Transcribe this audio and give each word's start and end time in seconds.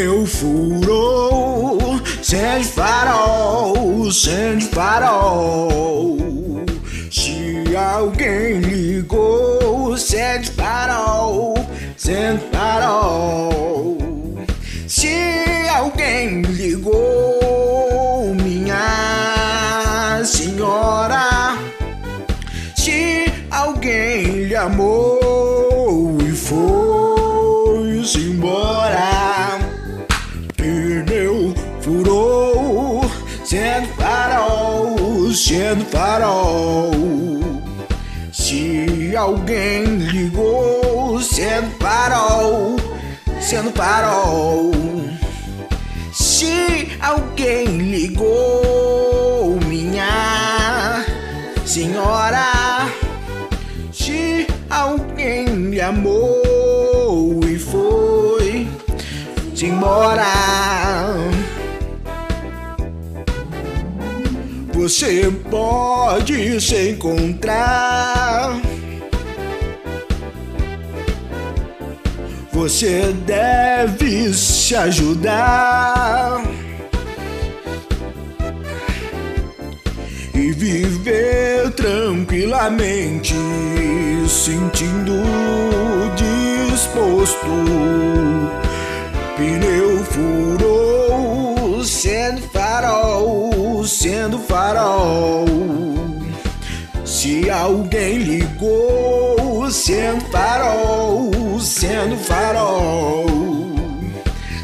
Pneu 0.00 0.24
furou, 0.26 1.78
sente 2.22 2.68
farol, 2.68 4.10
sente 4.10 4.64
farol. 4.68 6.16
Se 7.10 7.76
alguém 7.76 8.60
ligou, 8.60 9.98
sente 9.98 10.52
farol, 10.52 11.54
sente 11.98 12.46
farol. 12.50 13.98
Se 14.88 15.68
alguém 15.68 16.40
ligou, 16.44 18.34
minha 18.42 20.22
senhora. 20.24 21.58
Se 22.74 23.30
alguém 23.50 24.44
lhe 24.46 24.56
amou 24.56 26.16
e 26.22 26.32
foi-se 26.32 28.18
embora, 28.18 29.19
sendo 35.34 35.84
farol. 35.86 36.90
Se 38.32 39.14
alguém 39.16 39.84
ligou, 39.84 41.20
sendo 41.20 41.70
farol, 41.78 42.76
sendo 43.40 43.70
farol. 43.72 44.70
Se 46.12 46.88
alguém 47.00 47.66
ligou, 47.78 49.58
minha 49.66 51.04
senhora, 51.64 52.88
se 53.92 54.46
alguém 54.68 55.48
me 55.48 55.80
amou 55.80 57.40
e 57.44 57.58
foi 57.58 58.68
se 59.54 59.66
embora. 59.66 60.79
Você 64.82 65.30
pode 65.50 66.58
se 66.58 66.92
encontrar. 66.92 68.58
Você 72.50 73.14
deve 73.26 74.32
se 74.32 74.74
ajudar 74.74 76.42
e 80.34 80.50
viver 80.52 81.72
tranquilamente, 81.72 83.34
sentindo 84.26 85.12
disposto. 86.72 87.46
Pneu 89.36 90.04
furou, 90.06 91.84
sendo 91.84 92.40
sendo 94.00 94.38
farol. 94.38 95.44
Se 97.04 97.50
alguém 97.50 98.16
ligou, 98.16 99.70
sendo 99.70 100.24
farol, 100.30 101.60
sendo 101.60 102.16
farol. 102.16 103.26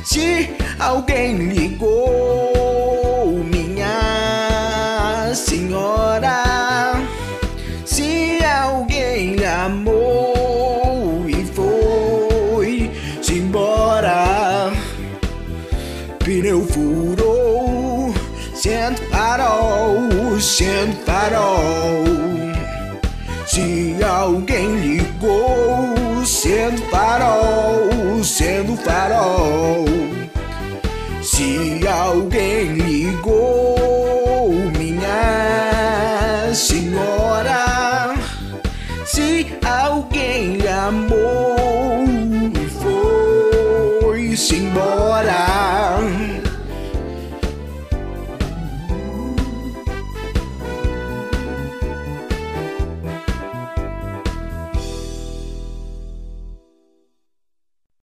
Se 0.02 0.48
alguém 0.78 1.36
ligou, 1.48 3.44
minha 3.44 5.34
senhora. 5.34 6.94
Se 7.84 8.42
alguém 8.42 9.36
amou 9.44 11.26
e 11.28 11.44
foi 11.44 12.90
embora, 13.46 14.72
pneu 16.20 16.66
furou, 16.66 17.15
sendo 18.86 19.02
farol, 19.10 20.40
sendo 20.40 20.96
farol. 21.04 22.04
Se 23.46 23.96
alguém 24.04 24.76
ligou, 24.76 26.24
sendo 26.24 26.80
farol, 26.82 28.22
sendo 28.22 28.76
farol. 28.76 29.84
Se 31.22 31.80
alguém 31.88 32.74
ligou, 32.74 34.54
minha 34.78 36.54
senhora. 36.54 38.14
Se 39.04 39.46
alguém 39.64 40.58
amou 40.68 42.06
foi-se 44.00 44.56
embora. 44.56 45.75